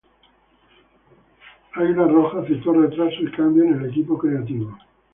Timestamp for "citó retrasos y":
2.47-3.29